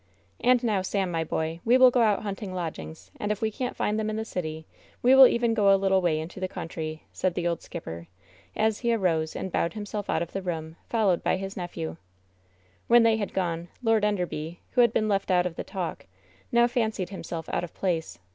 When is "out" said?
2.01-2.23, 10.09-10.23, 15.29-15.45, 17.49-17.63